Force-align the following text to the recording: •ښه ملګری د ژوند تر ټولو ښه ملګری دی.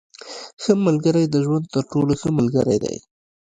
•ښه 0.61 0.73
ملګری 0.85 1.23
د 1.29 1.35
ژوند 1.45 1.65
تر 1.73 1.83
ټولو 1.91 2.11
ښه 2.21 2.29
ملګری 2.37 2.77
دی. 2.83 2.97